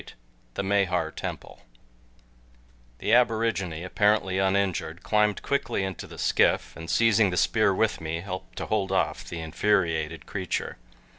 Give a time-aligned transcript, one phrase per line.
[0.03, 0.13] VIII
[0.55, 1.61] THE MAHAR TEMPLE
[2.97, 8.21] THE ABORIGINE, APPARENTLY UNINJURED, CLIMBED quickly into the skiff, and seizing the spear with me
[8.21, 10.77] helped to hold off the infuriated creature.